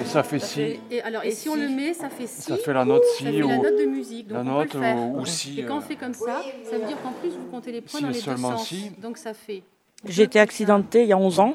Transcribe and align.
Et 0.00 0.04
ça 0.04 0.22
fait 0.22 0.38
si. 0.38 0.78
Et, 0.90 1.02
alors, 1.02 1.24
et 1.24 1.30
si 1.30 1.48
on 1.48 1.54
le 1.56 1.68
met, 1.68 1.92
ça 1.94 2.08
fait 2.08 2.26
si. 2.26 2.42
Ça 2.42 2.56
fait 2.56 2.72
la 2.72 2.84
note 2.84 3.02
si 3.16 3.24
Ça 3.24 3.30
fait 3.30 3.42
ou 3.42 3.48
la 3.48 3.56
note 3.58 3.78
de 3.78 3.84
musique. 3.86 4.28
Donc 4.28 4.36
la 4.36 4.40
on 4.42 4.44
peut 4.44 4.50
note 4.60 4.74
le 4.74 4.80
faire. 4.80 4.96
ou- 4.96 5.20
ou 5.20 5.26
si, 5.26 5.60
Et 5.60 5.64
quand 5.64 5.74
on 5.74 5.78
euh, 5.78 5.80
fait 5.80 5.96
comme 5.96 6.14
ça, 6.14 6.42
ça 6.64 6.78
veut 6.78 6.86
dire 6.86 7.00
qu'en 7.02 7.12
plus 7.12 7.30
vous 7.30 7.46
comptez 7.50 7.72
les 7.72 7.80
points 7.80 7.98
Si 7.98 8.02
dans 8.02 8.08
les 8.08 8.14
deux 8.14 8.20
seulement 8.20 8.56
sens. 8.56 8.68
si. 8.68 8.90
Donc 9.00 9.16
ça 9.18 9.34
fait. 9.34 9.62
J'ai 10.06 10.24
été 10.24 10.38
accidentée 10.38 11.02
il 11.02 11.08
y 11.08 11.12
a 11.12 11.16
11 11.18 11.40
ans. 11.40 11.54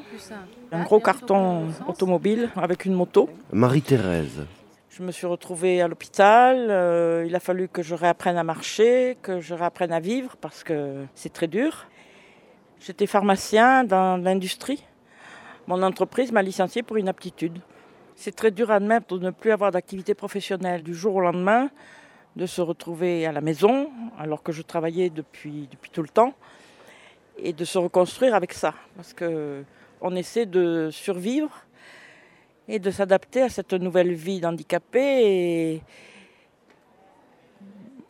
Un 0.72 0.82
gros 0.82 1.00
carton 1.00 1.66
automobile 1.86 2.50
avec 2.56 2.84
une 2.84 2.94
moto. 2.94 3.28
Marie-Thérèse. 3.52 4.44
Je 4.90 5.04
me 5.04 5.12
suis 5.12 5.28
retrouvée 5.28 5.80
à 5.80 5.86
l'hôpital. 5.86 6.66
euh, 6.68 7.24
il 7.24 7.36
a 7.36 7.38
fallu 7.38 7.68
que 7.68 7.80
je 7.80 7.94
réapprenne 7.94 8.36
à 8.36 8.42
marcher, 8.42 9.16
que 9.22 9.38
je 9.40 9.54
réapprenne 9.54 9.92
à 9.92 10.00
vivre 10.00 10.36
parce 10.36 10.64
que 10.64 11.04
c'est 11.14 11.32
très 11.32 11.46
dur. 11.46 11.86
J'étais 12.80 13.06
pharmacien 13.06 13.84
dans 13.84 14.16
l'industrie. 14.16 14.84
Mon 15.68 15.80
entreprise 15.84 16.32
m'a 16.32 16.42
licencié 16.42 16.82
pour 16.82 16.98
inaptitude. 16.98 17.60
C'est 18.16 18.34
très 18.34 18.50
dur 18.50 18.72
à 18.72 18.74
admettre 18.74 19.16
de 19.16 19.26
ne 19.26 19.30
plus 19.30 19.52
avoir 19.52 19.70
d'activité 19.70 20.14
professionnelle 20.14 20.82
du 20.82 20.92
jour 20.92 21.14
au 21.14 21.20
lendemain, 21.20 21.70
de 22.34 22.46
se 22.46 22.60
retrouver 22.60 23.26
à 23.26 23.30
la 23.30 23.42
maison 23.42 23.90
alors 24.18 24.42
que 24.42 24.50
je 24.50 24.62
travaillais 24.62 25.08
depuis, 25.08 25.68
depuis 25.70 25.90
tout 25.92 26.02
le 26.02 26.08
temps 26.08 26.34
et 27.38 27.52
de 27.52 27.64
se 27.64 27.78
reconstruire 27.78 28.34
avec 28.34 28.52
ça 28.52 28.74
parce 28.96 29.12
que 29.12 29.62
on 30.00 30.16
essaie 30.16 30.46
de 30.46 30.88
survivre 30.90 31.64
et 32.70 32.78
de 32.78 32.90
s'adapter 32.92 33.42
à 33.42 33.48
cette 33.48 33.72
nouvelle 33.72 34.12
vie 34.14 34.40
d'handicapé. 34.40 35.82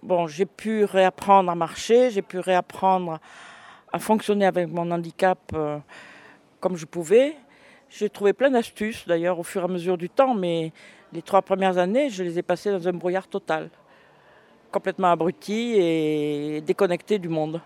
Bon, 0.02 0.26
j'ai 0.26 0.44
pu 0.44 0.84
réapprendre 0.84 1.50
à 1.50 1.54
marcher, 1.54 2.10
j'ai 2.10 2.20
pu 2.20 2.38
réapprendre 2.38 3.20
à 3.90 3.98
fonctionner 3.98 4.44
avec 4.44 4.68
mon 4.68 4.90
handicap 4.90 5.38
euh, 5.54 5.78
comme 6.60 6.76
je 6.76 6.84
pouvais. 6.84 7.36
J'ai 7.88 8.10
trouvé 8.10 8.34
plein 8.34 8.50
d'astuces 8.50 9.08
d'ailleurs 9.08 9.38
au 9.38 9.42
fur 9.42 9.62
et 9.62 9.64
à 9.64 9.68
mesure 9.68 9.96
du 9.96 10.10
temps, 10.10 10.34
mais 10.34 10.72
les 11.14 11.22
trois 11.22 11.40
premières 11.40 11.78
années, 11.78 12.10
je 12.10 12.22
les 12.22 12.38
ai 12.38 12.42
passées 12.42 12.70
dans 12.70 12.86
un 12.86 12.92
brouillard 12.92 13.28
total, 13.28 13.70
complètement 14.70 15.10
abruti 15.10 15.72
et 15.76 16.60
déconnecté 16.60 17.18
du 17.18 17.30
monde. 17.30 17.62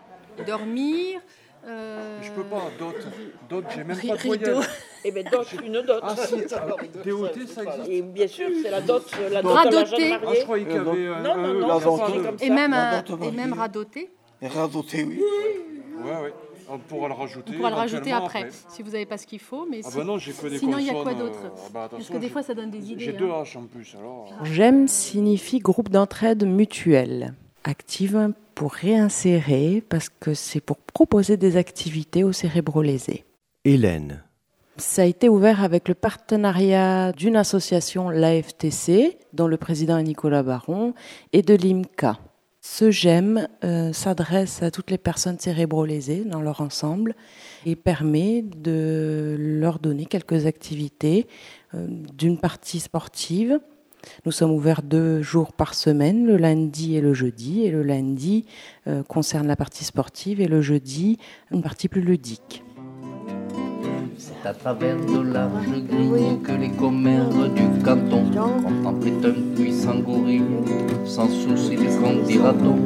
Dormir. 0.47 1.21
Euh, 1.67 2.19
Je 2.23 2.31
peux 2.33 2.43
pas, 2.45 2.71
d'autres. 2.79 3.09
D'autres, 3.49 3.69
j'ai 3.75 3.85
même 3.85 3.97
pas 3.97 4.17
de 4.17 4.23
voyelle. 4.23 4.57
Eh 5.05 5.11
bien, 5.11 5.23
dot, 5.31 5.47
une 5.65 5.83
dot. 5.83 6.01
Ah 6.03 6.17
si, 6.17 6.37
DOT, 6.37 7.47
ça 7.47 7.63
existe 7.65 7.89
Et 7.89 8.03
bien 8.03 8.27
sûr, 8.27 8.49
c'est 8.63 8.71
la 8.71 8.81
dot, 8.81 9.05
la 9.31 9.43
dot 9.43 9.57
à 9.57 9.65
la 9.65 9.85
jeune 9.85 9.99
jeune 9.99 10.19
Ah, 10.27 10.33
je 10.35 10.43
croyais 10.43 10.65
qu'il 10.65 10.75
y 10.75 10.79
avait 10.79 11.09
un. 11.09 11.21
Non, 11.21 11.37
non, 11.37 11.55
non, 11.55 12.37
Et 12.41 12.49
ça. 12.49 12.55
même, 12.55 13.05
dot 13.07 13.19
et 13.23 13.31
même 13.31 13.53
radoter. 13.53 14.11
Radoté, 14.43 15.05
oui. 15.05 15.21
Ouais, 16.03 16.23
ouais. 16.23 16.35
On 16.69 16.79
pourra 16.79 17.09
le 17.09 17.15
rajouter. 17.15 17.53
On 17.55 17.57
pourra 17.57 17.71
le 17.71 17.77
rajouter 17.77 18.13
après, 18.13 18.49
si 18.69 18.83
vous 18.83 18.93
n'avez 18.93 19.07
pas 19.07 19.19
ce 19.19 19.27
qu'il 19.27 19.39
faut. 19.39 19.67
Mais 19.71 19.81
Ah 19.85 19.91
si- 19.91 19.97
bah 19.97 20.05
non, 20.05 20.19
j'ai 20.19 20.33
que 20.33 20.47
des 20.47 20.59
sinon, 20.59 20.79
il 20.79 20.87
y 20.87 20.91
a 20.91 20.95
quoi 20.95 21.15
d'autre 21.15 21.39
euh, 21.45 21.49
ah 21.55 21.69
bah, 21.73 21.89
Parce 21.91 22.09
que 22.09 22.17
des 22.17 22.29
fois, 22.29 22.43
ça 22.43 22.55
donne 22.55 22.71
des 22.71 22.91
idées. 22.93 23.05
J'ai 23.05 23.13
hein. 23.13 23.17
deux 23.19 23.29
H 23.29 23.59
en 23.59 23.67
plus, 23.67 23.95
alors. 23.99 24.33
GEM 24.45 24.89
signifie 24.89 25.59
groupe 25.59 25.91
d'entraide 25.91 26.47
mutuelle, 26.47 27.35
active 27.65 28.33
pour 28.55 28.73
réinsérer 28.73 29.83
parce 29.89 30.09
que 30.09 30.35
c'est 30.35 30.61
pour 30.61 30.79
proposer 30.79 31.37
des 31.37 31.57
activités 31.57 32.25
aux 32.25 32.33
cérébrolésés. 32.33 33.25
Hélène. 33.65 34.23
Ça 34.77 35.03
a 35.03 35.05
été 35.05 35.29
ouvert 35.29 35.63
avec 35.63 35.89
le 35.89 35.95
partenariat 35.95 37.13
d'une 37.13 37.37
association, 37.37 38.11
l'AFTC, 38.11 39.19
dont 39.33 39.47
le 39.47 39.57
président 39.57 39.99
est 39.99 40.03
Nicolas 40.03 40.43
Baron, 40.43 40.95
et 41.33 41.43
de 41.43 41.55
l'IMCA. 41.55 42.19
Ce 42.61 42.91
GEM 42.91 43.47
euh, 43.63 43.93
s'adresse 43.93 44.63
à 44.63 44.71
toutes 44.71 44.91
les 44.91 44.99
personnes 44.99 45.39
cérébrolésées 45.39 46.25
dans 46.25 46.41
leur 46.41 46.63
ensemble 46.63 47.15
et 47.67 47.77
permet 47.77 48.43
de 48.43 49.37
leur 49.39 49.79
donner 49.79 50.07
quelques 50.07 50.47
activités 50.47 51.29
euh, 51.75 51.87
d'une 52.15 52.39
partie 52.39 52.81
sportive. 52.81 53.61
Nous 54.25 54.33
sommes 54.33 54.53
ouverts 54.53 54.83
deux 54.83 55.23
jours 55.23 55.53
par 55.53 55.75
semaine, 55.75 56.27
le 56.27 56.37
lundi 56.37 56.97
et 56.97 57.01
le 57.01 57.15
jeudi, 57.15 57.63
et 57.65 57.71
le 57.71 57.83
lundi 57.83 58.47
euh, 58.87 59.03
concerne 59.03 59.47
la 59.47 59.57
partie 59.57 59.85
sportive 59.85 60.41
et 60.41 60.49
le 60.49 60.61
jeudi 60.61 61.19
une 61.51 61.63
partie 61.63 61.89
plus 61.89 62.01
ludique. 62.01 62.63
C'est 64.17 64.49
à 64.49 64.55
travers 64.55 64.97
de 64.97 65.21
larges 65.21 65.83
grilles 65.89 66.41
que 66.43 66.53
les 66.53 66.71
commères 66.71 67.29
du 67.29 67.83
canton 67.83 68.25
contemplaient 68.63 69.27
un 69.27 69.55
puissant 69.55 69.99
gorille, 69.99 70.43
sans 71.05 71.29
souci 71.29 71.77
de 71.77 72.01
qu'en 72.01 72.25
dira-t-on. 72.25 72.77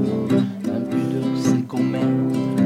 Impudeur, 0.75 1.25
ces 1.37 1.63
commères, 1.63 2.03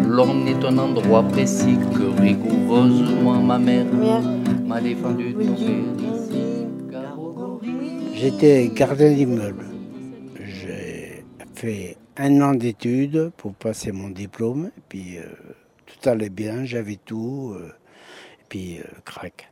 l'homme 0.08 0.44
n'est 0.44 0.64
un 0.64 0.78
endroit 0.78 1.22
précis 1.24 1.76
que 1.92 2.20
rigoureusement 2.20 3.42
ma 3.42 3.58
mère 3.58 3.86
m'a 4.66 4.80
défendu 4.80 5.32
de 5.34 6.21
J'étais 8.22 8.68
gardien 8.72 9.10
d'immeuble. 9.10 9.64
J'ai 10.44 11.24
fait 11.56 11.96
un 12.16 12.40
an 12.40 12.54
d'études 12.54 13.32
pour 13.36 13.52
passer 13.52 13.90
mon 13.90 14.10
diplôme. 14.10 14.70
Et 14.78 14.80
puis 14.88 15.18
euh, 15.18 15.22
tout 15.86 16.08
allait 16.08 16.30
bien, 16.30 16.64
j'avais 16.64 17.00
tout. 17.04 17.56
euh, 17.58 17.66
et 17.66 18.44
puis 18.48 18.78
euh, 18.78 18.84
crac. 19.04 19.50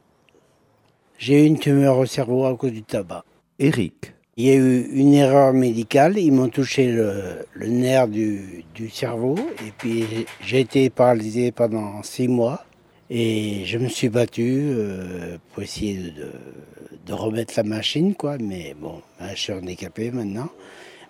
J'ai 1.18 1.42
eu 1.42 1.46
une 1.48 1.58
tumeur 1.58 1.98
au 1.98 2.06
cerveau 2.06 2.44
à 2.46 2.56
cause 2.56 2.70
du 2.70 2.84
tabac. 2.84 3.24
Eric. 3.58 4.14
Il 4.36 4.44
y 4.46 4.50
a 4.52 4.54
eu 4.54 4.82
une 4.92 5.14
erreur 5.14 5.52
médicale. 5.52 6.16
Ils 6.16 6.30
m'ont 6.30 6.48
touché 6.48 6.92
le, 6.92 7.44
le 7.54 7.66
nerf 7.66 8.06
du, 8.06 8.64
du 8.72 8.88
cerveau. 8.88 9.34
Et 9.66 9.72
puis 9.76 10.04
j'ai 10.42 10.60
été 10.60 10.90
paralysé 10.90 11.50
pendant 11.50 12.04
six 12.04 12.28
mois. 12.28 12.64
Et 13.12 13.64
je 13.64 13.76
me 13.76 13.88
suis 13.88 14.08
battu 14.08 14.68
euh, 14.70 15.36
pour 15.52 15.64
essayer 15.64 16.12
de, 17.06 17.12
remettre 17.12 17.54
la 17.56 17.64
machine, 17.64 18.14
quoi. 18.14 18.38
Mais 18.38 18.76
bon, 18.78 19.02
je 19.20 19.34
suis 19.34 19.52
handicapé 19.52 20.12
maintenant. 20.12 20.48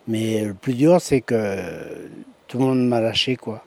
Mais 0.07 0.43
le 0.43 0.55
plus 0.55 0.73
dur, 0.73 0.99
c'est 0.99 1.21
que 1.21 2.09
tout 2.47 2.57
le 2.57 2.65
monde 2.65 2.87
m'a 2.87 2.99
lâché, 2.99 3.35
quoi. 3.35 3.63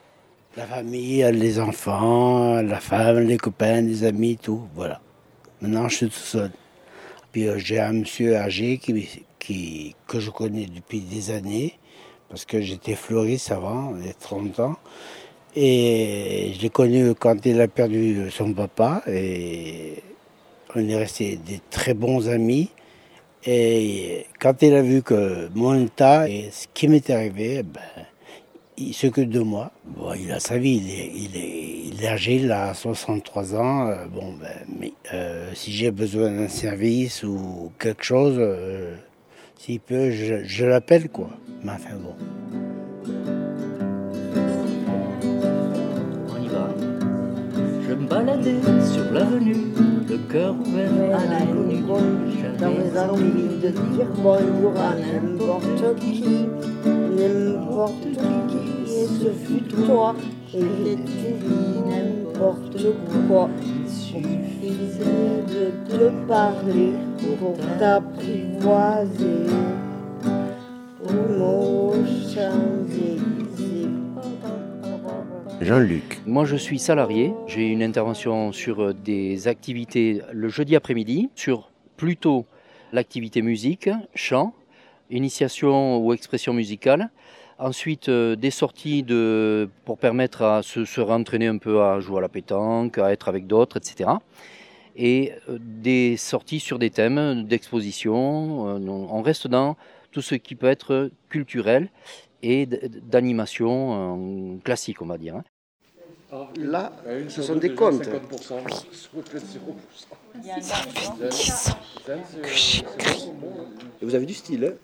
La 0.56 0.66
famille, 0.66 1.24
les 1.32 1.60
enfants, 1.60 2.60
la 2.60 2.80
femme, 2.80 3.20
les 3.20 3.36
copains, 3.36 3.80
les 3.80 4.02
amis, 4.02 4.36
tout. 4.36 4.66
Voilà. 4.74 5.00
Maintenant, 5.60 5.88
je 5.88 5.96
suis 5.96 6.08
tout 6.08 6.14
seul. 6.14 6.50
Puis 7.30 7.48
euh, 7.48 7.58
j'ai 7.58 7.78
un 7.78 7.92
monsieur 7.92 8.36
âgé 8.36 8.78
qui, 8.78 9.94
que 10.08 10.18
je 10.18 10.30
connais 10.30 10.66
depuis 10.66 11.00
des 11.00 11.30
années, 11.30 11.78
parce 12.28 12.44
que 12.44 12.60
j'étais 12.60 12.96
fleuriste 12.96 13.52
avant, 13.52 13.94
il 13.96 14.06
y 14.06 14.10
a 14.10 14.14
30 14.14 14.58
ans. 14.60 14.76
Et 15.56 16.52
je 16.54 16.62
l'ai 16.62 16.70
connu 16.70 17.14
quand 17.14 17.44
il 17.46 17.60
a 17.60 17.68
perdu 17.68 18.30
son 18.30 18.52
papa. 18.52 19.02
Et 19.06 19.94
on 20.74 20.88
est 20.88 20.96
restés 20.96 21.36
des 21.36 21.60
très 21.70 21.94
bons 21.94 22.28
amis. 22.28 22.70
Et 23.46 24.26
quand 24.40 24.62
il 24.62 24.74
a 24.74 24.82
vu 24.82 25.02
que 25.02 25.48
mon 25.54 25.84
état 25.84 26.28
et 26.28 26.48
ce 26.50 26.66
qui 26.72 26.88
m'est 26.88 27.08
arrivé, 27.10 27.62
ben, 27.62 27.80
il 28.78 28.94
s'occupe 28.94 29.28
de 29.28 29.40
moi. 29.40 29.70
Bon, 29.84 30.12
il 30.14 30.32
a 30.32 30.40
sa 30.40 30.58
vie, 30.58 30.82
il 30.82 30.90
est, 30.90 31.12
il 31.92 32.02
est, 32.04 32.08
âgé, 32.08 32.36
il 32.36 32.50
a 32.50 32.72
63 32.74 33.54
ans. 33.54 33.88
euh, 33.88 34.06
Bon, 34.06 34.32
ben, 34.32 34.48
mais 34.80 34.92
euh, 35.12 35.50
si 35.54 35.72
j'ai 35.72 35.90
besoin 35.90 36.30
d'un 36.30 36.48
service 36.48 37.22
ou 37.22 37.70
quelque 37.78 38.02
chose, 38.02 38.36
euh, 38.38 38.96
s'il 39.58 39.80
peut, 39.80 40.10
je, 40.10 40.42
je 40.44 40.64
l'appelle, 40.64 41.08
quoi. 41.10 41.30
Mais 41.62 41.72
enfin 41.72 41.94
bon. 41.96 42.63
Je 47.94 47.98
me 48.00 48.08
baladais 48.08 48.58
sur 48.92 49.12
l'avenue, 49.12 49.72
le 50.08 50.18
cœur 50.28 50.56
ouvert 50.58 51.16
à 51.16 51.24
l'inconnu. 51.26 51.84
J'avais 52.58 52.98
envie 52.98 53.58
de 53.62 53.68
dire 53.68 54.10
bonjour 54.16 54.72
à 54.76 54.96
n'importe 54.96 56.00
qui, 56.00 56.24
n'importe 56.84 58.02
qui, 58.48 58.62
et 58.92 59.06
ce 59.06 59.30
fut 59.30 59.62
toi, 59.86 60.16
et 60.52 60.58
j'ai 60.84 60.96
dit 60.96 61.36
n'importe 61.86 62.84
quoi. 63.28 63.48
Il 63.62 63.88
suffisait 63.88 65.44
de 65.46 65.64
te 65.88 66.10
parler 66.26 66.94
pour 67.38 67.56
t'apprivoiser. 67.78 69.46
Aux 71.06 71.94
Champs-Élysées. 72.34 72.83
Jean-Luc. 75.64 76.20
Moi, 76.26 76.44
je 76.44 76.56
suis 76.56 76.78
salarié. 76.78 77.32
J'ai 77.46 77.66
une 77.68 77.82
intervention 77.82 78.52
sur 78.52 78.82
euh, 78.82 78.92
des 78.92 79.48
activités 79.48 80.20
le 80.30 80.50
jeudi 80.50 80.76
après-midi, 80.76 81.30
sur 81.34 81.70
plutôt 81.96 82.44
l'activité 82.92 83.40
musique, 83.40 83.88
chant, 84.14 84.52
initiation 85.10 86.04
ou 86.04 86.12
expression 86.12 86.52
musicale. 86.52 87.10
Ensuite, 87.58 88.10
euh, 88.10 88.36
des 88.36 88.50
sorties 88.50 89.06
pour 89.86 89.96
permettre 89.96 90.42
à 90.42 90.62
se, 90.62 90.84
se 90.84 91.00
rentraîner 91.00 91.46
un 91.46 91.56
peu 91.56 91.80
à 91.80 91.98
jouer 91.98 92.18
à 92.18 92.20
la 92.20 92.28
pétanque, 92.28 92.98
à 92.98 93.10
être 93.10 93.30
avec 93.30 93.46
d'autres, 93.46 93.78
etc. 93.78 94.10
Et 94.96 95.32
euh, 95.48 95.56
des 95.58 96.18
sorties 96.18 96.60
sur 96.60 96.78
des 96.78 96.90
thèmes 96.90 97.44
d'exposition. 97.44 98.66
On 98.66 99.22
reste 99.22 99.46
dans 99.46 99.76
tout 100.12 100.20
ce 100.20 100.34
qui 100.34 100.56
peut 100.56 100.68
être 100.68 101.10
culturel 101.30 101.88
et 102.42 102.66
d'animation 102.66 104.60
classique, 104.62 105.00
on 105.00 105.06
va 105.06 105.16
dire. 105.16 105.40
Là, 106.56 106.92
ce 107.28 107.42
sont 107.42 107.56
des 107.56 107.74
comptes. 107.74 108.08
Et 114.00 114.04
vous 114.04 114.14
avez 114.14 114.26
du 114.26 114.34
style, 114.34 114.64
hein? 114.64 114.74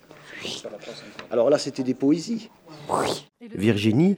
Alors 1.29 1.49
là, 1.49 1.57
c'était 1.57 1.83
des 1.83 1.93
poésies. 1.93 2.49
Virginie, 3.41 4.15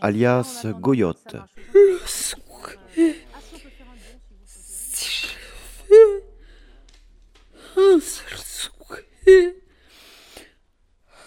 alias 0.00 0.66
Goyotte. 0.80 1.36
un 7.78 8.00
seul 8.00 8.38
souhait 8.38 9.56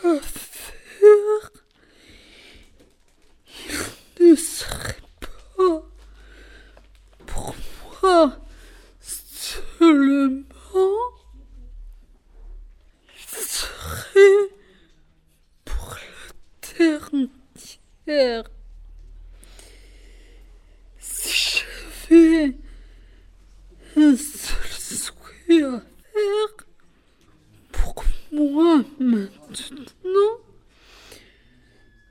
à 0.04 0.20
faire, 0.20 1.50
il 4.20 4.32
ne 4.32 4.36
serait 4.36 4.98
pas 5.20 5.84
pour 7.26 7.56
moi 8.04 8.38
seulement, 9.00 10.42
il 13.16 13.22
serait 13.48 14.50
pour 15.64 15.96
la 15.96 16.00
terre 16.60 17.10
Si 21.00 21.64
j'avais 22.10 22.58
un 23.96 24.18
seul 24.18 24.68
souhait 24.68 25.64
à 25.64 25.82
faire 26.12 26.68
pour 27.72 28.04
moi 28.34 28.84
maintenant, 29.00 30.40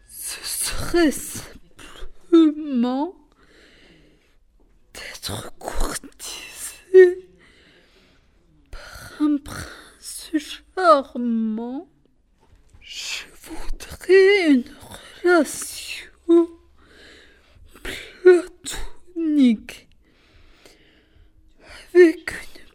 ce 0.08 0.42
serait 0.42 1.10
simplement 1.10 3.14
d'être 4.94 5.52
courtisé 5.58 7.28
par 8.70 9.20
un 9.20 9.36
prince 9.36 10.30
charmant. 10.38 11.90
Je 12.80 13.24
voudrais 13.42 14.50
une 14.50 14.64
relation 15.24 16.48
platonique 17.82 19.88
avec 21.94 22.30
une 22.30 22.74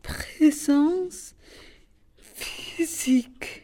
physique. 2.17 3.63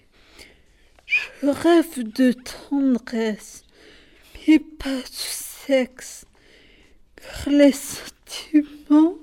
Je 1.05 1.47
rêve 1.47 2.03
de 2.03 2.31
tendresse, 2.31 3.63
mais 4.47 4.59
pas 4.59 4.97
de 4.97 5.05
sexe, 5.07 6.25
car 7.15 7.49
les 7.49 7.73
sentiments 7.73 9.17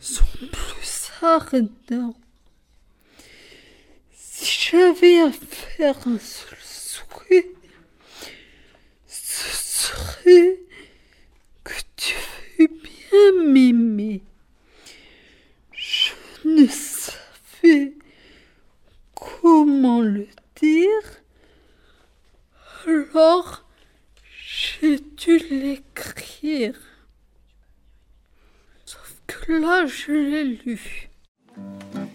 sont 0.00 0.24
plus 0.50 1.10
ardents. 1.22 2.16
Si 4.12 4.70
j'avais 4.70 5.20
à 5.20 5.32
faire 5.32 6.08
un 6.08 6.18
seul 6.18 6.58
souhait, 6.60 7.52
ce 9.06 9.84
serait 9.84 10.60
que 11.62 11.74
tu 11.96 12.14
veuilles 12.58 12.68
bien 12.68 13.44
m'aimer. 13.44 14.22
Je 16.46 16.50
ne 16.52 16.66
savais 16.68 17.94
comment 19.14 20.00
le 20.00 20.28
dire, 20.54 21.02
alors 22.86 23.64
j'ai 24.46 25.00
dû 25.16 25.38
l'écrire. 25.50 26.76
Sauf 28.84 29.20
que 29.26 29.54
là, 29.54 29.86
je 29.86 30.12
l'ai 30.12 30.44
lu. 30.44 31.10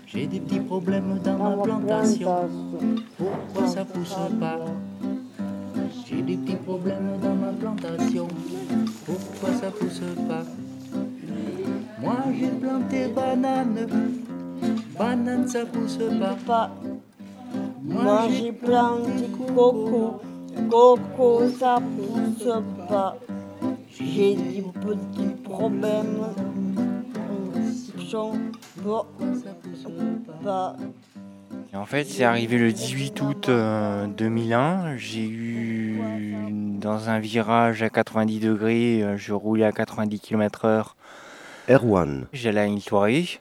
J'ai 0.07 0.27
des 0.27 0.39
petits 0.39 0.61
problèmes 0.61 1.19
dans 1.19 1.37
ma 1.37 1.63
plantation. 1.63 2.49
Pourquoi 3.17 3.67
ça 3.67 3.83
pousse 3.83 4.15
pas? 4.39 4.65
J'ai 6.07 6.21
des 6.21 6.37
petits 6.37 6.55
problèmes 6.55 7.19
dans 7.21 7.35
ma 7.35 7.51
plantation. 7.51 8.29
Pourquoi 9.05 9.53
ça 9.59 9.71
pousse 9.71 9.99
pas? 10.29 10.45
Moi 12.01 12.17
j'ai 12.37 12.47
planté 12.47 13.07
banane. 13.07 13.87
Banane 14.97 15.47
ça 15.47 15.65
pousse 15.65 15.99
pas. 16.45 16.71
Moi 17.83 18.27
j'ai 18.29 18.51
planté 18.51 19.27
coco, 19.47 20.21
coco 20.69 21.49
ça 21.59 21.79
pousse 21.79 22.49
pas. 22.89 23.15
J'ai 23.91 24.35
des 24.35 24.63
petits 24.81 25.35
problèmes, 25.43 26.25
sont 28.11 28.33
pas, 28.83 29.05
pas. 30.43 30.75
Et 31.73 31.77
en 31.77 31.85
fait, 31.85 32.03
c'est 32.03 32.25
arrivé 32.25 32.57
le 32.57 32.73
18 32.73 33.21
août 33.21 33.49
euh, 33.49 34.07
2001. 34.07 34.97
J'ai 34.97 35.25
eu 35.25 36.01
dans 36.81 37.09
un 37.09 37.19
virage 37.19 37.83
à 37.83 37.89
90 37.89 38.39
degrés, 38.39 39.03
euh, 39.03 39.15
je 39.15 39.31
roulais 39.33 39.63
à 39.63 39.71
90 39.71 40.19
km/h. 40.19 40.95
Erwan. 41.69 42.27
J'allais 42.33 42.61
à 42.61 42.65
une 42.65 42.81
soirée. 42.81 43.39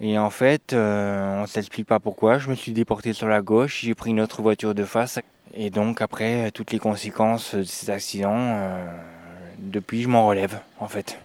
Et 0.00 0.18
en 0.18 0.30
fait, 0.30 0.72
euh, 0.72 1.38
on 1.38 1.42
ne 1.42 1.46
s'explique 1.46 1.86
pas 1.86 2.00
pourquoi. 2.00 2.38
Je 2.38 2.50
me 2.50 2.54
suis 2.54 2.72
déporté 2.72 3.12
sur 3.12 3.28
la 3.28 3.40
gauche. 3.40 3.80
J'ai 3.82 3.94
pris 3.94 4.10
une 4.10 4.20
autre 4.20 4.42
voiture 4.42 4.74
de 4.74 4.84
face. 4.84 5.18
Et 5.54 5.70
donc, 5.70 6.02
après, 6.02 6.50
toutes 6.52 6.72
les 6.72 6.78
conséquences 6.78 7.54
de 7.54 7.62
cet 7.62 7.88
accident, 7.88 8.36
euh, 8.36 8.84
depuis, 9.58 10.02
je 10.02 10.08
m'en 10.08 10.26
relève, 10.26 10.60
en 10.78 10.88
fait. 10.88 11.18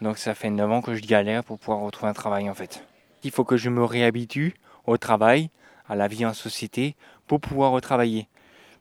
Donc, 0.00 0.18
ça 0.18 0.34
fait 0.34 0.50
9 0.50 0.70
ans 0.70 0.82
que 0.82 0.94
je 0.94 1.02
galère 1.02 1.44
pour 1.44 1.58
pouvoir 1.58 1.80
retrouver 1.80 2.10
un 2.10 2.14
travail, 2.14 2.50
en 2.50 2.54
fait. 2.54 2.82
Il 3.22 3.30
faut 3.30 3.44
que 3.44 3.56
je 3.56 3.70
me 3.70 3.84
réhabitue 3.84 4.54
au 4.86 4.96
travail, 4.96 5.50
à 5.88 5.94
la 5.94 6.08
vie 6.08 6.26
en 6.26 6.34
société, 6.34 6.96
pour 7.26 7.40
pouvoir 7.40 7.70
retravailler. 7.70 8.26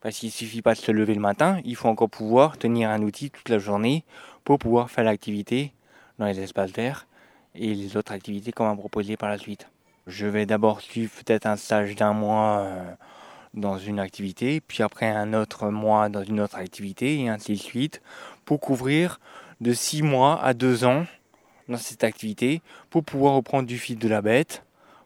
Parce 0.02 0.18
qu'il 0.18 0.32
suffit 0.32 0.62
pas 0.62 0.74
de 0.74 0.80
se 0.80 0.92
lever 0.92 1.14
le 1.14 1.22
matin, 1.22 1.60
il 1.66 1.76
faut 1.76 1.90
encore 1.90 2.10
pouvoir 2.10 2.58
tenir 2.58 2.90
un 2.90 3.02
outil 3.02 3.30
toute 3.30 3.50
la 3.50 3.60
journée 3.60 4.04
pour 4.44 4.58
pouvoir 4.58 4.90
faire 4.90 5.04
l'activité 5.04 5.74
dans 6.20 6.26
les 6.26 6.40
espaces 6.40 6.72
verts 6.72 7.08
et 7.56 7.74
les 7.74 7.98
autres 7.98 8.12
activités 8.12 8.52
qu'on 8.52 8.68
m'a 8.68 8.76
proposées 8.76 9.18
par 9.18 9.30
la 9.30 9.38
suite. 9.38 9.68
Je 10.06 10.28
vais 10.28 10.46
d'abord 10.46 10.82
suivre 10.82 11.12
peut-être 11.24 11.46
un 11.46 11.56
stage 11.56 11.96
d'un 11.96 12.14
mois 12.14 12.60
euh, 12.60 12.92
dans 13.54 13.78
une 13.78 14.00
activité, 14.00 14.62
puis 14.62 14.84
après 14.84 15.08
un 15.08 15.34
autre 15.34 15.70
mois 15.70 16.10
dans 16.10 16.24
une 16.24 16.40
autre 16.40 16.58
activité, 16.58 17.20
et 17.20 17.30
ainsi 17.30 17.54
de 17.54 17.58
suite, 17.58 18.02
pour 18.46 18.60
couvrir 18.60 19.20
de 19.62 19.74
6 19.74 20.02
mois 20.04 20.42
à 20.44 20.54
2 20.54 20.84
ans 20.86 21.06
dans 21.68 21.78
cette 21.78 22.04
activité, 22.04 22.62
pour 22.90 23.04
pouvoir 23.04 23.36
reprendre 23.36 23.68
du 23.68 23.78
fil 23.78 23.98
de 23.98 24.08
la 24.08 24.22
bête, 24.22 24.64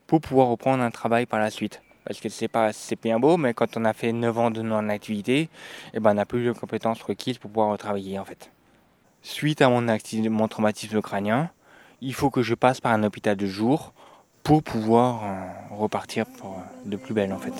pour 0.08 0.22
pouvoir 0.22 0.48
reprendre 0.48 0.84
un 0.84 0.92
travail 0.92 1.26
par 1.26 1.40
la 1.40 1.50
suite. 1.50 1.82
Parce 2.06 2.20
que 2.20 2.30
c'est 2.30 2.50
pas 2.50 2.74
c'est 2.74 3.02
bien 3.02 3.20
beau, 3.20 3.38
mais 3.38 3.54
quand 3.54 3.78
on 3.78 3.86
a 3.86 3.94
fait 3.94 4.12
9 4.12 4.38
ans 4.38 4.52
de 4.52 4.62
non-activité, 4.62 5.50
eh 5.94 6.00
ben, 6.00 6.12
on 6.12 6.16
n'a 6.16 6.26
plus 6.26 6.46
les 6.46 6.54
compétences 6.54 7.02
requises 7.02 7.38
pour 7.38 7.50
pouvoir 7.50 7.70
retravailler 7.70 8.20
en 8.20 8.26
fait. 8.26 8.53
Suite 9.24 9.62
à 9.62 9.70
mon, 9.70 9.82
mon 10.30 10.48
traumatisme 10.50 11.02
crânien, 11.02 11.50
il 12.02 12.14
faut 12.14 12.30
que 12.30 12.42
je 12.44 12.54
passe 12.56 12.82
par 12.82 12.92
un 12.92 13.04
hôpital 13.04 13.38
de 13.38 13.46
jour 13.46 13.94
pour 14.44 14.62
pouvoir 14.62 15.24
euh, 15.24 15.76
repartir 15.76 16.26
pour, 16.38 16.58
euh, 16.58 16.90
de 16.90 16.98
plus 16.98 17.14
belle 17.14 17.32
en 17.32 17.40
fait. 17.40 17.54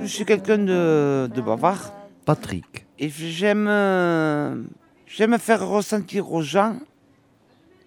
Je 0.00 0.06
suis 0.06 0.24
quelqu'un 0.24 0.58
de, 0.58 1.30
de 1.32 1.40
bavard. 1.42 1.92
Patrick. 2.24 2.86
Et 2.98 3.10
j'aime 3.10 3.66
euh, 3.68 4.62
j'aime 5.06 5.38
faire 5.38 5.66
ressentir 5.68 6.32
aux 6.32 6.42
gens, 6.42 6.76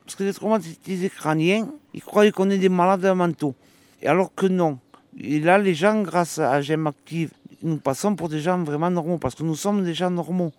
parce 0.05 0.15
que 0.15 0.23
les 0.23 0.33
traumatisés 0.33 1.09
crâniens, 1.09 1.67
ils 1.93 2.01
croient 2.03 2.29
qu'on 2.31 2.49
est 2.51 2.59
des 2.59 2.69
malades 2.69 3.05
mentaux. 3.15 3.55
Et 4.01 4.07
alors 4.07 4.33
que 4.35 4.45
non. 4.45 4.77
Et 5.19 5.39
là, 5.39 5.57
les 5.57 5.73
gens, 5.73 6.01
grâce 6.03 6.37
à 6.37 6.61
J'aime 6.61 6.85
Active, 6.85 7.31
nous 7.63 7.77
passons 7.77 8.15
pour 8.15 8.29
des 8.29 8.39
gens 8.39 8.61
vraiment 8.63 8.91
normaux, 8.91 9.17
parce 9.17 9.33
que 9.33 9.41
nous 9.41 9.55
sommes 9.55 9.83
des 9.83 9.95
gens 9.95 10.11
normaux. 10.11 10.51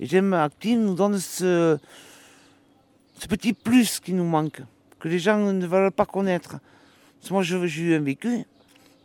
Et 0.00 0.06
J'aime 0.06 0.32
Active 0.32 0.78
nous 0.78 0.94
donne 0.94 1.18
ce, 1.18 1.78
petit 3.28 3.52
plus 3.52 4.00
qui 4.00 4.14
nous 4.14 4.24
manque, 4.24 4.62
que 4.98 5.08
les 5.08 5.18
gens 5.18 5.38
ne 5.38 5.66
veulent 5.66 5.92
pas 5.92 6.06
connaître. 6.06 6.58
Parce 7.18 7.28
que 7.28 7.34
moi, 7.34 7.42
j'ai 7.42 7.82
eu 7.82 7.94
un 7.96 8.00
vécu 8.00 8.44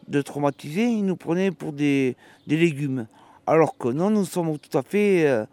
de 0.08 0.22
traumatisés, 0.22 0.86
ils 0.86 1.06
nous 1.06 1.18
prenaient 1.18 1.52
pour 1.52 1.74
des, 1.74 2.16
des 2.48 2.56
légumes. 2.56 3.08
Alors 3.46 3.78
que 3.78 3.90
non, 3.90 4.10
nous 4.10 4.26
sommes 4.26 4.58
tout 4.58 4.78
à 4.78 4.84
fait 4.84 5.28
euh, 5.28 5.46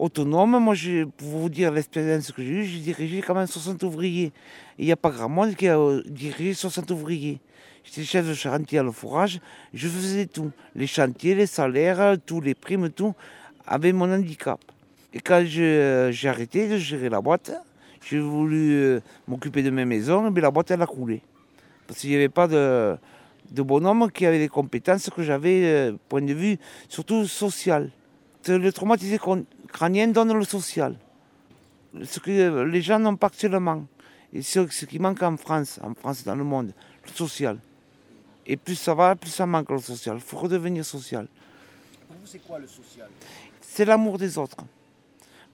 autonomes. 0.00 0.58
Moi, 0.58 0.74
j'ai- 0.74 1.06
pour 1.06 1.28
vous 1.28 1.48
dire 1.48 1.70
l'expérience 1.70 2.32
que 2.32 2.42
j'ai 2.42 2.48
eue, 2.50 2.64
j'ai 2.64 2.80
dirigé 2.80 3.20
quand 3.20 3.34
même 3.34 3.46
60 3.46 3.82
ouvriers. 3.82 4.32
Il 4.78 4.86
n'y 4.86 4.92
a 4.92 4.96
pas 4.96 5.10
grand 5.10 5.28
monde 5.28 5.54
qui 5.54 5.68
a 5.68 5.78
euh, 5.78 6.02
dirigé 6.06 6.54
60 6.54 6.90
ouvriers. 6.90 7.38
J'étais 7.84 8.04
chef 8.04 8.26
de 8.26 8.34
chantier 8.34 8.78
à 8.78 8.82
le 8.82 8.92
forage, 8.92 9.40
je 9.72 9.88
faisais 9.88 10.26
tout. 10.26 10.50
Les 10.74 10.86
chantiers, 10.86 11.34
les 11.34 11.46
salaires, 11.46 12.16
tous 12.26 12.40
les 12.40 12.54
primes, 12.54 12.90
tout, 12.90 13.14
avec 13.66 13.94
mon 13.94 14.10
handicap. 14.12 14.60
Et 15.14 15.20
quand 15.20 15.42
je- 15.46 16.08
j'ai 16.12 16.28
arrêté 16.28 16.68
de 16.68 16.76
gérer 16.76 17.08
la 17.08 17.20
boîte, 17.20 17.52
j'ai 18.06 18.20
voulu 18.20 18.72
euh, 18.74 19.00
m'occuper 19.26 19.62
de 19.62 19.70
mes 19.70 19.84
maisons, 19.84 20.30
bien 20.30 20.42
la 20.42 20.50
boîte 20.50 20.70
elle 20.70 20.82
a 20.82 20.86
coulé. 20.86 21.22
Parce 21.86 22.00
qu'il 22.00 22.10
n'y 22.10 22.16
avait 22.16 22.28
pas 22.28 22.46
de, 22.46 22.96
bonhomme 23.62 24.10
qui 24.12 24.24
avait 24.26 24.38
les 24.38 24.48
compétences 24.48 25.10
que 25.10 25.22
j'avais, 25.22 25.62
euh, 25.64 25.92
point 26.08 26.22
de 26.22 26.32
vue 26.34 26.58
surtout 26.88 27.26
social. 27.26 27.90
Le 28.46 28.70
traumatisé 28.70 29.18
crânien 29.70 30.08
donne 30.08 30.32
le 30.32 30.44
social. 30.44 30.96
Ce 32.02 32.20
que 32.20 32.64
les 32.64 32.82
gens 32.82 32.98
n'ont 32.98 33.16
pas 33.16 33.28
actuellement. 33.28 33.86
Et 34.32 34.42
ce, 34.42 34.66
ce 34.68 34.84
qui 34.84 34.98
manque 34.98 35.22
en 35.22 35.36
France, 35.36 35.80
en 35.82 35.94
France 35.94 36.24
dans 36.24 36.36
le 36.36 36.44
monde, 36.44 36.72
le 37.04 37.12
social. 37.12 37.58
Et 38.46 38.56
plus 38.56 38.76
ça 38.76 38.94
va, 38.94 39.16
plus 39.16 39.30
ça 39.30 39.46
manque 39.46 39.70
le 39.70 39.78
social. 39.78 40.16
Il 40.16 40.22
faut 40.22 40.38
redevenir 40.38 40.84
social. 40.84 41.26
Pour 42.06 42.16
vous, 42.16 42.26
c'est 42.26 42.38
quoi 42.38 42.58
le 42.58 42.66
social? 42.66 43.08
C'est 43.60 43.84
l'amour 43.84 44.18
des 44.18 44.38
autres. 44.38 44.56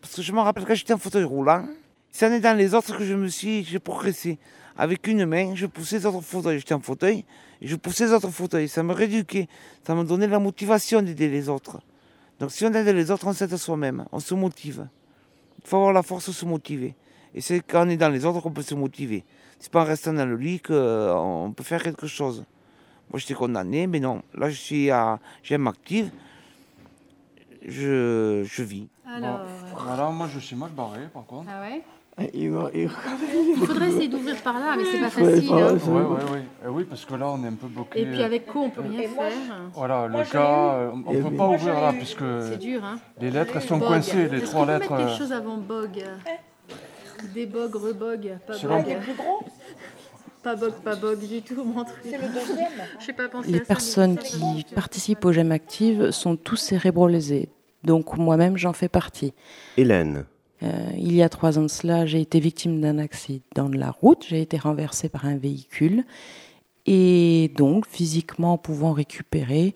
Parce 0.00 0.14
que 0.16 0.22
je 0.22 0.32
me 0.32 0.40
rappelle 0.40 0.64
quand 0.64 0.74
j'étais 0.74 0.92
en 0.92 0.98
fauteuil 0.98 1.24
roulant, 1.24 1.66
c'est 2.10 2.26
en 2.26 2.38
dans 2.38 2.56
les 2.56 2.74
autres 2.74 2.96
que 2.96 3.04
je 3.04 3.14
me 3.14 3.28
suis 3.28 3.64
j'ai 3.64 3.78
progressé. 3.78 4.38
Avec 4.78 5.06
une 5.06 5.24
main, 5.24 5.54
je 5.54 5.66
poussais 5.66 5.98
les 5.98 6.06
autres 6.06 6.20
fauteuils. 6.20 6.58
J'étais 6.58 6.74
en 6.74 6.80
fauteuil 6.80 7.24
et 7.62 7.66
je 7.66 7.76
poussais 7.76 8.06
les 8.06 8.12
autres 8.12 8.30
fauteuils. 8.30 8.68
Ça 8.68 8.82
me 8.82 8.92
rééduquait. 8.92 9.48
Ça 9.86 9.94
me 9.94 10.04
donnait 10.04 10.26
la 10.26 10.38
motivation 10.38 11.00
d'aider 11.00 11.28
les 11.28 11.48
autres. 11.48 11.80
Donc 12.40 12.50
si 12.50 12.64
on 12.64 12.72
aide 12.72 12.86
les 12.88 13.10
autres, 13.10 13.26
on 13.26 13.32
s'aide 13.32 13.56
soi-même. 13.56 14.04
On 14.12 14.20
se 14.20 14.34
motive. 14.34 14.88
Il 15.62 15.68
faut 15.68 15.76
avoir 15.78 15.92
la 15.92 16.02
force 16.02 16.28
de 16.28 16.32
se 16.34 16.44
motiver. 16.44 16.94
Et 17.34 17.40
c'est 17.40 17.60
quand 17.60 17.86
on 17.86 17.90
est 17.90 17.96
dans 17.96 18.08
les 18.10 18.24
autres 18.24 18.40
qu'on 18.40 18.52
peut 18.52 18.62
se 18.62 18.74
motiver. 18.74 19.24
C'est 19.58 19.70
pas 19.72 19.82
en 19.82 19.84
restant 19.84 20.12
dans 20.12 20.26
le 20.26 20.36
lit 20.36 20.60
qu'on 20.60 21.52
peut 21.56 21.64
faire 21.64 21.82
quelque 21.82 22.06
chose. 22.06 22.44
Moi 23.10 23.18
j'étais 23.18 23.34
condamné, 23.34 23.86
mais 23.86 24.00
non. 24.00 24.22
Là 24.34 24.50
je 24.50 24.56
suis 24.56 24.90
à. 24.90 25.18
J'aime 25.42 25.66
active. 25.66 26.10
Je, 27.66 28.44
je 28.44 28.62
vis. 28.62 28.88
Alors, 29.06 29.40
Voilà, 29.76 30.10
moi 30.10 30.28
je 30.32 30.38
suis 30.38 30.56
mal 30.56 30.70
barré 30.70 31.08
par 31.12 31.24
contre. 31.26 31.48
ah 31.50 31.60
ouais? 31.62 31.82
Il 32.18 32.50
faudrait 33.66 33.88
essayer 33.88 34.08
d'ouvrir 34.08 34.36
par 34.36 34.58
là, 34.58 34.74
mais 34.76 34.84
c'est 34.90 35.00
pas 35.00 35.10
facile. 35.10 35.52
hein. 35.52 35.76
Ouais, 35.86 36.00
ouais, 36.00 36.30
ouais. 36.32 36.44
Eh 36.64 36.68
oui, 36.68 36.84
parce 36.84 37.04
que 37.04 37.14
là 37.14 37.28
on 37.28 37.44
est 37.44 37.48
un 37.48 37.52
peu 37.52 37.66
bloqué. 37.66 38.00
Et 38.00 38.06
puis 38.06 38.22
avec 38.22 38.46
quoi 38.46 38.62
on 38.62 38.70
peut 38.70 38.80
rien 38.80 39.02
faire 39.08 39.32
Voilà, 39.74 40.06
le 40.06 40.24
cas, 40.24 40.74
euh, 40.74 40.90
on 41.06 41.12
ne 41.12 41.22
peut 41.22 41.36
pas 41.36 41.48
ouvrir 41.48 41.74
là, 41.74 41.92
puisque 41.92 42.22
dur, 42.58 42.82
hein 42.84 42.98
les 43.20 43.30
lettres 43.30 43.52
elles 43.56 43.62
sont 43.62 43.76
Bog. 43.76 43.88
coincées, 43.88 44.28
les 44.28 44.40
trois 44.40 44.64
lettres. 44.66 44.90
mettre 44.90 45.06
quelque 45.06 45.18
chose 45.18 45.32
avant 45.32 45.58
bog 45.58 46.02
Débog, 47.34 47.74
rebog, 47.74 48.38
pas 48.46 48.52
bog. 48.58 48.84
bon. 49.16 49.46
Pas 50.42 50.54
bog, 50.54 50.72
pas 50.84 50.96
bog 50.96 51.18
du 51.18 51.42
tout, 51.42 51.64
mon 51.64 51.84
truc. 51.84 51.96
C'est 52.02 52.18
le 52.18 52.28
deuxième 52.28 52.68
Je 53.00 53.12
pas 53.12 53.22
Les 53.24 53.28
à 53.28 53.42
ça, 53.42 53.50
mais 53.50 53.60
personnes 53.60 54.16
qui 54.16 54.64
participent 54.74 55.24
aux 55.24 55.32
gemmes 55.32 55.52
actives 55.52 56.10
sont 56.12 56.36
tous 56.36 56.56
cérébrolésées. 56.56 57.48
Donc 57.84 58.16
moi-même, 58.16 58.56
j'en 58.56 58.72
fais 58.72 58.88
partie. 58.88 59.34
Hélène, 59.76 60.24
Euh, 60.62 60.90
il 60.96 61.14
y 61.14 61.22
a 61.22 61.28
trois 61.28 61.58
ans 61.58 61.62
de 61.62 61.68
cela, 61.68 62.06
j'ai 62.06 62.20
été 62.20 62.40
victime 62.40 62.80
d'un 62.80 62.98
accident 62.98 63.68
de 63.68 63.76
la 63.76 63.90
route. 63.90 64.24
J'ai 64.28 64.40
été 64.40 64.56
renversée 64.56 65.08
par 65.08 65.26
un 65.26 65.36
véhicule. 65.36 66.04
Et 66.88 67.50
donc, 67.56 67.86
physiquement 67.86 68.58
pouvant 68.58 68.92
récupérer, 68.92 69.74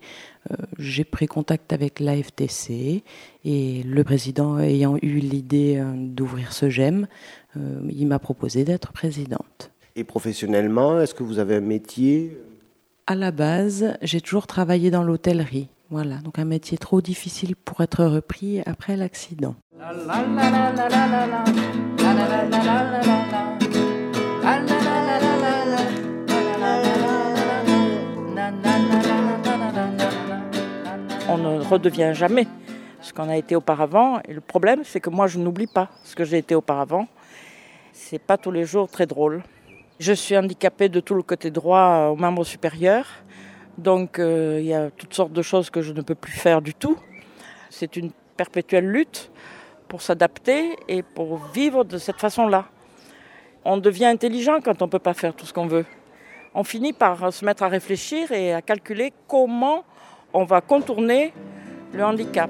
euh, 0.49 0.55
j'ai 0.79 1.03
pris 1.03 1.27
contact 1.27 1.73
avec 1.73 1.99
l'AFTC. 1.99 3.03
Et 3.43 3.83
le 3.83 4.03
président 4.03 4.59
ayant 4.59 4.97
eu 5.01 5.19
l'idée 5.19 5.77
euh, 5.77 5.93
d'ouvrir 5.95 6.53
ce 6.53 6.69
GEM, 6.69 7.07
il 7.89 8.07
m'a 8.07 8.17
proposé 8.17 8.63
d'être 8.63 8.93
présidente. 8.93 9.71
et 9.97 10.05
professionnellement, 10.05 11.01
est-ce 11.01 11.13
que 11.13 11.21
vous 11.23 11.37
avez 11.37 11.55
un 11.55 11.61
métier? 11.61 12.37
À 13.07 13.15
la 13.15 13.31
base, 13.31 13.97
j'ai 14.01 14.21
toujours 14.21 14.47
travaillé 14.47 14.89
dans 14.89 15.03
l'hôtellerie. 15.03 15.67
Voilà, 15.89 16.19
donc 16.19 16.39
un 16.39 16.45
métier 16.45 16.77
trop 16.77 17.01
difficile 17.01 17.57
pour 17.57 17.81
être 17.81 18.05
repris 18.05 18.61
après 18.65 18.95
l'accident. 18.95 19.55
On 19.83 19.87
ne 31.37 31.63
redevient 31.63 32.11
jamais 32.13 32.45
ce 33.01 33.11
qu'on 33.11 33.27
a 33.27 33.35
été 33.35 33.55
auparavant. 33.55 34.19
Et 34.27 34.33
le 34.33 34.41
problème, 34.41 34.81
c'est 34.83 34.99
que 34.99 35.09
moi, 35.09 35.25
je 35.25 35.39
n'oublie 35.39 35.65
pas 35.65 35.89
ce 36.03 36.15
que 36.15 36.25
j'ai 36.25 36.37
été 36.37 36.53
auparavant. 36.53 37.07
C'est 37.91 38.19
pas 38.19 38.37
tous 38.37 38.51
les 38.51 38.65
jours 38.65 38.87
très 38.87 39.07
drôle. 39.07 39.41
Je 39.99 40.13
suis 40.13 40.37
handicapée 40.37 40.89
de 40.89 40.99
tout 40.99 41.15
le 41.15 41.23
côté 41.23 41.49
droit 41.49 42.09
au 42.11 42.15
membre 42.15 42.43
supérieur. 42.43 43.07
Donc 43.79 44.19
euh, 44.19 44.59
il 44.59 44.67
y 44.67 44.75
a 44.75 44.91
toutes 44.91 45.15
sortes 45.15 45.33
de 45.33 45.41
choses 45.41 45.71
que 45.71 45.81
je 45.81 45.91
ne 45.91 46.01
peux 46.01 46.13
plus 46.13 46.33
faire 46.33 46.61
du 46.61 46.75
tout. 46.75 46.99
C'est 47.71 47.95
une 47.95 48.11
perpétuelle 48.37 48.85
lutte 48.85 49.31
pour 49.91 50.01
s'adapter 50.01 50.77
et 50.87 51.03
pour 51.03 51.37
vivre 51.53 51.83
de 51.83 51.97
cette 51.97 52.15
façon-là. 52.15 52.63
On 53.65 53.75
devient 53.75 54.05
intelligent 54.05 54.61
quand 54.63 54.81
on 54.81 54.85
ne 54.85 54.89
peut 54.89 54.99
pas 54.99 55.13
faire 55.13 55.33
tout 55.35 55.45
ce 55.45 55.51
qu'on 55.51 55.67
veut. 55.67 55.85
On 56.55 56.63
finit 56.63 56.93
par 56.93 57.33
se 57.33 57.43
mettre 57.43 57.63
à 57.63 57.67
réfléchir 57.67 58.31
et 58.31 58.53
à 58.53 58.61
calculer 58.61 59.11
comment 59.27 59.83
on 60.31 60.45
va 60.45 60.61
contourner 60.61 61.33
le 61.91 62.05
handicap. 62.05 62.49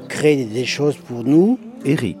On 0.00 0.06
crée 0.06 0.44
des 0.44 0.64
choses 0.64 0.96
pour 0.96 1.24
nous, 1.24 1.58
Eric, 1.84 2.18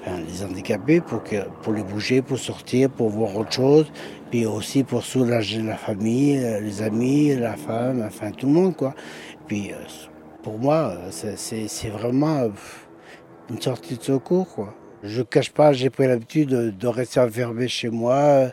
enfin, 0.00 0.16
les 0.26 0.42
handicapés, 0.44 1.00
pour, 1.00 1.22
que, 1.22 1.36
pour 1.62 1.72
les 1.72 1.84
bouger, 1.84 2.22
pour 2.22 2.38
sortir, 2.40 2.90
pour 2.90 3.08
voir 3.08 3.36
autre 3.36 3.52
chose, 3.52 3.86
puis 4.32 4.46
aussi 4.46 4.82
pour 4.82 5.04
soulager 5.04 5.62
la 5.62 5.76
famille, 5.76 6.38
euh, 6.38 6.58
les 6.60 6.82
amis, 6.82 7.36
la 7.36 7.54
femme, 7.56 8.02
enfin 8.04 8.32
tout 8.32 8.46
le 8.46 8.52
monde, 8.52 8.74
quoi. 8.74 8.94
Puis 9.46 9.70
euh, 9.70 9.76
pour 10.42 10.58
moi, 10.58 10.96
euh, 10.96 11.10
c'est- 11.12 11.88
vraiment 11.90 12.50
une 13.48 13.60
sortie 13.60 13.96
de 13.96 14.02
secours, 14.02 14.48
quoi. 14.52 14.74
Je 15.04 15.22
cache 15.22 15.50
pas, 15.52 15.72
j'ai 15.72 15.88
pris 15.88 16.08
l'habitude 16.08 16.48
de, 16.48 16.70
de 16.70 16.86
rester 16.88 17.20
enfermé 17.20 17.68
chez 17.68 17.90
moi, 17.90 18.50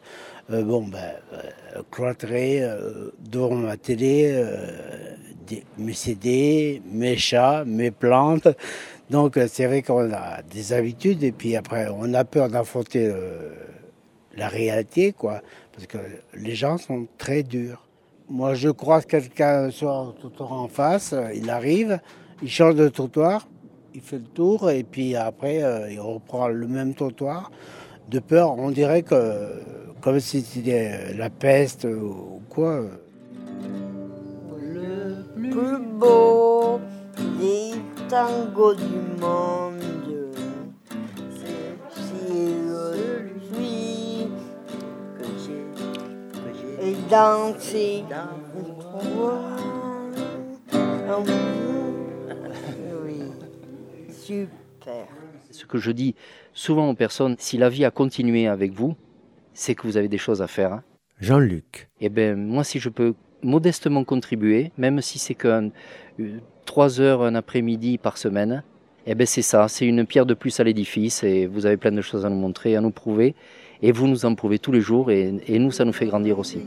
euh, 0.51 0.63
bon, 0.63 0.83
ben, 0.87 0.99
euh, 1.33 1.81
cloîtré, 1.89 2.61
euh, 2.61 3.09
devant 3.27 3.55
ma 3.55 3.75
télé, 3.75 4.31
mes 5.77 5.93
CD, 5.93 6.81
mes 6.91 7.17
chats, 7.17 7.63
mes 7.65 7.91
plantes. 7.91 8.47
Donc 9.09 9.37
euh, 9.37 9.47
c'est 9.49 9.65
vrai 9.65 9.81
qu'on 9.81 10.11
a 10.11 10.41
des 10.41 10.73
habitudes 10.73 11.23
et 11.23 11.31
puis 11.31 11.55
après 11.55 11.87
on 11.89 12.13
a 12.13 12.25
peur 12.25 12.49
d'affronter 12.49 13.07
euh, 13.07 13.51
la 14.35 14.47
réalité, 14.47 15.13
quoi, 15.13 15.41
parce 15.73 15.87
que 15.87 15.97
les 16.35 16.55
gens 16.55 16.77
sont 16.77 17.07
très 17.17 17.43
durs. 17.43 17.87
Moi 18.29 18.53
je 18.53 18.69
croise 18.69 19.05
quelqu'un 19.05 19.71
sur 19.71 19.91
un 19.91 20.13
trottoir 20.19 20.51
en 20.51 20.67
face, 20.67 21.13
euh, 21.13 21.29
il 21.33 21.49
arrive, 21.49 21.99
il 22.41 22.49
change 22.49 22.75
de 22.75 22.89
trottoir, 22.89 23.47
il 23.95 24.01
fait 24.01 24.17
le 24.17 24.25
tour 24.25 24.69
et 24.69 24.83
puis 24.83 25.15
après 25.15 25.63
il 25.89 25.99
reprend 25.99 26.49
le 26.49 26.67
même 26.67 26.93
trottoir. 26.93 27.51
De 28.09 28.19
peur, 28.19 28.57
on 28.57 28.71
dirait 28.71 29.03
que 29.03 29.61
comme 30.01 30.19
si 30.19 30.41
c'était 30.41 31.13
la 31.13 31.29
peste 31.29 31.85
ou 31.85 32.41
quoi. 32.49 32.83
Le 35.57 35.63
plus 35.63 35.79
beau 35.97 36.79
des 37.39 37.71
tangos 38.07 38.75
du 38.75 38.83
monde, 39.19 39.81
c'est 41.31 41.73
celui 41.99 44.27
que 45.17 45.25
j'ai 45.41 45.65
toi. 49.01 49.41
Oui, 53.03 53.19
super. 54.11 55.07
Ce 55.49 55.65
que 55.65 55.79
je 55.79 55.89
dis 55.91 56.13
souvent 56.53 56.87
aux 56.89 56.93
personnes, 56.93 57.35
si 57.39 57.57
la 57.57 57.69
vie 57.69 57.83
a 57.83 57.89
continué 57.89 58.45
avec 58.47 58.73
vous, 58.73 58.95
c'est 59.53 59.73
que 59.73 59.87
vous 59.87 59.97
avez 59.97 60.07
des 60.07 60.19
choses 60.19 60.43
à 60.43 60.47
faire. 60.47 60.73
hein. 60.73 60.83
Jean-Luc, 61.19 61.89
Eh 61.99 62.09
bien, 62.09 62.35
moi, 62.35 62.63
si 62.63 62.77
je 62.77 62.89
peux 62.89 63.15
modestement 63.43 64.03
contribuer, 64.03 64.71
même 64.77 65.01
si 65.01 65.19
c'est 65.19 65.35
que 65.35 65.69
euh, 66.19 66.39
trois 66.65 66.99
heures 66.99 67.23
un 67.23 67.35
après-midi 67.35 67.97
par 67.97 68.17
semaine, 68.17 68.63
eh 69.05 69.15
ben 69.15 69.25
c'est 69.25 69.41
ça, 69.41 69.67
c'est 69.67 69.85
une 69.85 70.05
pierre 70.05 70.25
de 70.25 70.33
plus 70.33 70.59
à 70.59 70.63
l'édifice 70.63 71.23
et 71.23 71.45
vous 71.45 71.65
avez 71.65 71.77
plein 71.77 71.91
de 71.93 72.01
choses 72.01 72.25
à 72.25 72.29
nous 72.29 72.35
montrer, 72.35 72.75
à 72.75 72.81
nous 72.81 72.91
prouver. 72.91 73.35
Et 73.81 73.91
vous 73.91 74.07
nous 74.07 74.25
en 74.25 74.35
prouvez 74.35 74.59
tous 74.59 74.71
les 74.71 74.81
jours 74.81 75.11
et, 75.11 75.35
et 75.47 75.59
nous, 75.59 75.71
ça 75.71 75.85
nous 75.85 75.93
fait 75.93 76.07
grandir 76.07 76.39
aussi. 76.39 76.59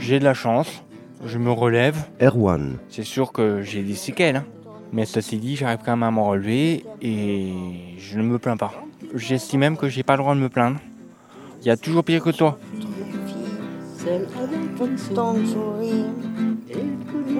J'ai 0.00 0.18
de 0.18 0.24
la 0.24 0.34
chance, 0.34 0.82
je 1.24 1.38
me 1.38 1.50
relève. 1.50 1.96
Erwan, 2.20 2.78
C'est 2.88 3.04
sûr 3.04 3.32
que 3.32 3.62
j'ai 3.62 3.82
des 3.82 3.94
séquelles, 3.94 4.36
hein. 4.36 4.46
mais 4.92 5.04
ceci 5.04 5.38
dit, 5.38 5.56
j'arrive 5.56 5.78
quand 5.84 5.92
même 5.92 6.02
à 6.02 6.10
me 6.10 6.20
relever 6.20 6.84
et 7.00 7.52
je 7.98 8.18
ne 8.18 8.24
me 8.24 8.38
plains 8.38 8.56
pas. 8.56 8.72
J'estime 9.14 9.60
même 9.60 9.76
que 9.76 9.88
j'ai 9.88 10.02
pas 10.02 10.14
le 10.14 10.22
droit 10.22 10.34
de 10.34 10.40
me 10.40 10.48
plaindre. 10.48 10.80
Il 11.64 11.68
y 11.68 11.70
a 11.70 11.78
toujours 11.78 12.04
pire 12.04 12.22
que 12.22 12.28
toi. 12.28 12.58
Avec 14.06 15.14
ton 15.14 15.46
sourire. 15.46 16.10
et 16.68 16.74
le 16.74 17.10
coup 17.10 17.22
de 17.26 17.34